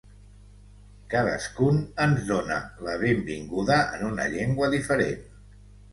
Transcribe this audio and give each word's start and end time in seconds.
Cadascun 1.13 1.77
ens 2.05 2.17
dóna 2.31 2.57
la 2.87 2.95
benvinguda 3.03 3.81
en 3.99 4.09
una 4.11 4.29
llengua 4.37 4.71
diferent. 4.77 5.23